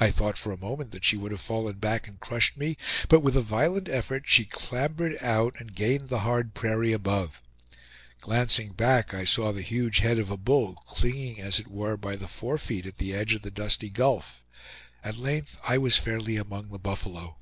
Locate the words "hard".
6.20-6.54